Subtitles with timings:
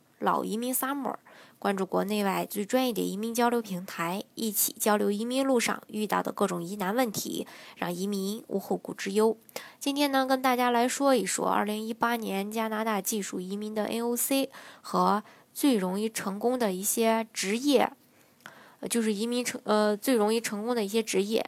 [0.21, 1.15] 老移民 Summer”。
[1.59, 7.45] 关注国内外最专业的移民交流平台，一起交流移民路上遇到的各种疑难问题，
[7.77, 9.37] 让移民无后顾之忧。
[9.79, 14.49] 今天呢，跟大家来说一说2018年加拿大技术移民的 NOC
[14.81, 15.21] 和
[15.53, 17.91] 最容易成功的一些职业，
[18.89, 21.47] 就是移民成呃最容易成功的一些职业。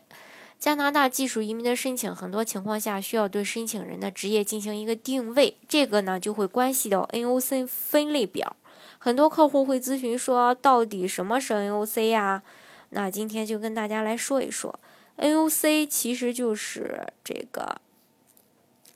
[0.59, 8.55] 加拿大技术移民的申请，很多情况下需要对申请人的职业进行一个定位，这个呢就会关系到 NOC 分类表。
[8.97, 12.43] 很多客户会咨询说，到底什么是 NOC 呀？
[12.89, 14.79] 那今天就跟大家来说一说
[15.17, 17.81] ，NOC 其实就是这个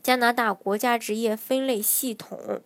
[0.04, 2.62] 加拿大国家职业分类系统。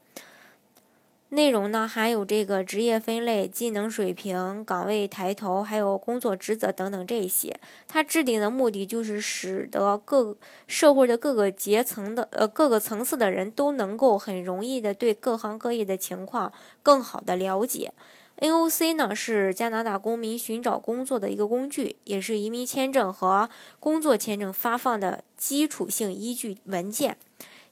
[1.33, 7.57] 内容呢，还有这个职业分类、技能水平、岗位抬头，还有工作职责等等这些。
[7.87, 10.35] 它制定的目的就是使得各
[10.67, 16.51] 社会的各个阶层的呃各个层次的人都能够很容易的对各行各业的情况
[16.83, 17.93] 更好的了解。
[18.39, 27.15] NOC 呢是加拿大公民寻找工作的一个工具，也是移民签证和工作签证发放的基础性依据文件。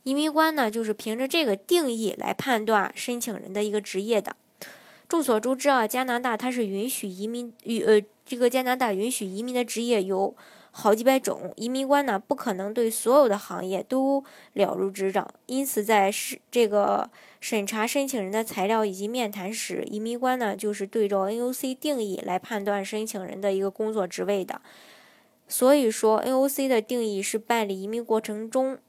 [0.09, 4.35] 移民官呢，就是凭着这个定义来判断申请人的一个职业的。
[5.07, 10.35] 众所周知啊，加拿大它是允许移民与呃，这个加拿大允许移民的职业有
[10.71, 17.07] 好几百种，移民官呢不可能对所有的行业都了如指掌，因此在是这个
[17.39, 24.59] 审查申请人的材料以及面谈时，移民官呢就是对照 NOC 定义来判断申请人的一个工作职位的。
[25.47, 28.79] 所以说，NOC 的定义是办理移民过程中。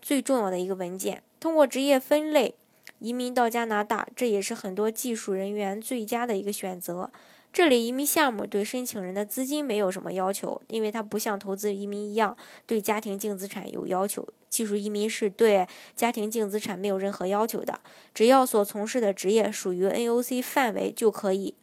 [0.00, 2.54] 最重要的一个文件，通过职业分类
[2.98, 7.10] 移民到加拿大，这也是很多技术人员最佳的一个选择。
[7.52, 14.26] 这里移民项目对申请人的资金没有什么要求，因为它不像投资移民一样对家庭净资产有要求。
[14.48, 15.66] 技术移民是对
[15.96, 17.80] 家庭净资产没有任何要求的，
[18.14, 21.54] 只要所从事的职业属于 NOC 范围就可以。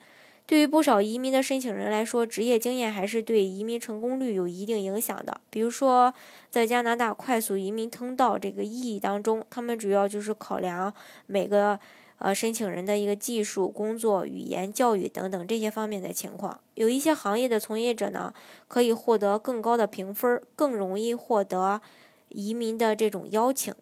[0.48, 5.42] 对于不少移民的申请人来说，职业经验还是对移民成功率有一定影响的。
[5.50, 6.14] 比如说，
[6.50, 10.94] 在加拿大快速移民通道这个意义当中，他们主要就是考量
[11.26, 11.78] 每个
[12.20, 16.58] 呃申请人的一个技术、工作、语言、教育等等这些方面的情况。
[16.76, 18.34] 有一些行业的从业者呢，
[18.70, 21.82] 可以获得更高的评分，更容易获得
[22.30, 23.76] 移民的这种邀请。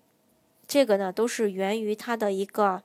[0.65, 2.81] 这个呢，都是源于他的一个。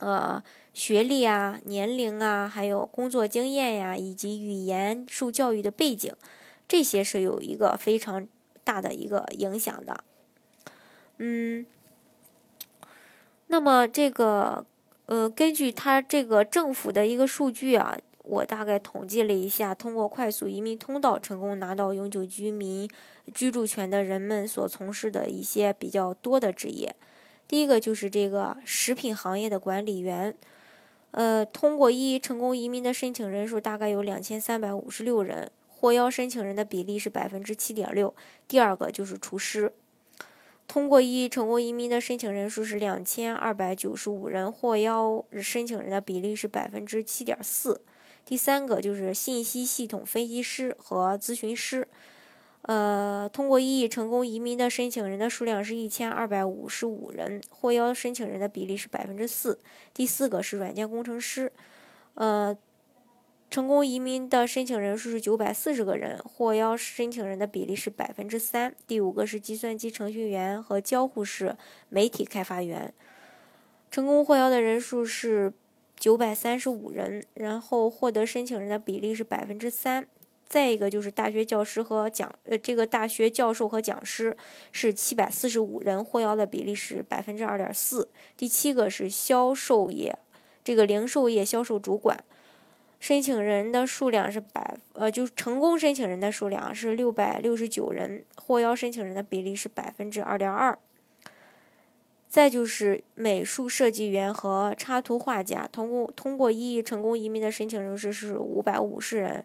[0.00, 0.42] 呃，
[0.74, 6.12] 学历啊、年龄啊，还有工作经验呀，以及语言受教育的背景，
[6.66, 8.26] 这些是有一个非常
[8.64, 10.02] 大的一个影响的。
[11.18, 11.66] 嗯，
[13.48, 14.64] 那么这个
[15.04, 22.88] 呃，根据他这个政府的一个数据啊，我大概统计了一下，通过快速移民通道成功拿到永久居民
[23.34, 26.96] 居住权的人们所从事的一些比较多的职业。
[27.50, 30.32] 第一个就是这个食品行业的管理员，
[31.10, 38.14] 呃，通过一成功移民的申请人数大概有两千三百五十六人，获邀申请人的比例是百分之七点六。
[38.46, 39.72] 第二个就是厨师，
[40.68, 47.80] 通过一成功移民的申请人数是两千二百九十五人，获邀申请人的比例是百分之七点四。
[48.24, 51.88] 第三个就是信息系统分析师和咨询师。
[52.62, 59.58] 呃，通过异议成功移民的申请人的数量是一千二百五十五人，获邀申请人的比例是百分之四。
[59.94, 61.50] 第四个是软件工程师，
[62.14, 62.56] 呃，
[63.50, 68.74] 成功移民的申请人数是九百四十个人，获邀申请人的比例是百分之三。
[68.86, 71.56] 第五个是计算机程序员和交互式
[71.88, 72.92] 媒体开发员，
[73.90, 75.52] 成功获邀的人数是
[75.96, 80.06] 九百三十五人，然后获得申请人的比例是百分之三。
[80.50, 84.36] 再一个就是大学教师和讲，呃，这个大学教授和讲师
[84.72, 88.08] 是七百四十五人，获邀的比例是百分之二点四。
[88.36, 90.18] 第七个是销售业，
[90.64, 92.24] 这个零售业销售主管，
[92.98, 100.76] 申请人的数量是百，呃，就是成功申请人的数量是六百六十九人，获邀申请人的比例是百分之二点二。
[102.28, 109.44] 再就是美术设计员和插图画家，通过通过一亿成功移民的申请人数是五百五十人。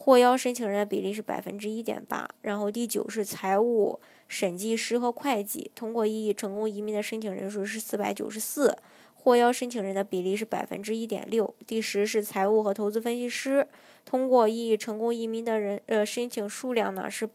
[0.00, 8.78] 获邀申请人的比例是百分之一点八，然后第九是财务审计师和会计，通过异议成功移民的申请人数是四百九十四，
[9.16, 11.52] 获邀申请人的比例是百分之一点六。
[11.66, 13.66] 第十是财务和投资分析师，
[14.04, 17.28] 通过异议成功移民的人呃申请数量呢是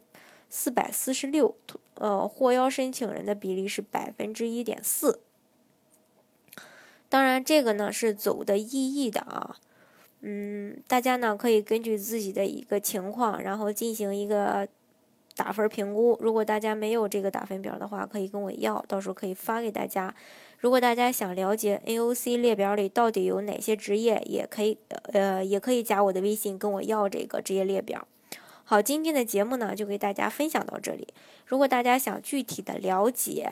[0.49, 1.55] 四百四十六，
[1.95, 5.19] 呃获邀申请人的比例是百分之一点四。
[7.09, 9.57] 当然，这个呢是走的意义的啊。
[10.25, 14.65] 嗯，大家呢可以根据自己的一个情况，然后进行一个
[15.35, 16.17] 打分评估。
[16.21, 20.15] 如果大家没有这个打分表的话，可以跟我要，到时候可以发给大家。
[20.59, 24.77] 如果大家想了解 AOC 列表里到底有哪些职业，也可以
[25.11, 28.07] 呃也可以加我的微信跟我要这个职业列表。
[28.63, 31.05] 好，今天的节目呢就给大家分享到这里。
[31.45, 33.51] 如果大家想具体的了解，